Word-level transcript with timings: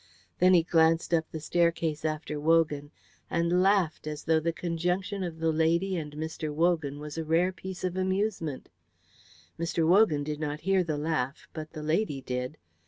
Then 0.39 0.55
he 0.55 0.63
glanced 0.63 1.13
up 1.13 1.29
the 1.29 1.39
staircase 1.39 2.03
after 2.03 2.39
Wogan 2.39 2.89
and 3.29 3.61
laughed 3.61 4.07
as 4.07 4.23
though 4.23 4.39
the 4.39 4.51
conjunction 4.51 5.23
of 5.23 5.37
the 5.37 5.51
lady 5.51 5.95
and 5.95 6.13
Mr. 6.13 6.51
Wogan 6.51 6.97
was 6.99 7.19
a 7.19 7.23
rare 7.23 7.51
piece 7.51 7.83
of 7.83 7.95
amusement. 7.95 8.69
Mr. 9.59 9.87
Wogan 9.87 10.23
did 10.23 10.39
not 10.39 10.61
hear 10.61 10.83
the 10.83 10.97
laugh, 10.97 11.47
but 11.53 11.73
the 11.73 11.83
lady 11.83 12.19
did. 12.19 12.57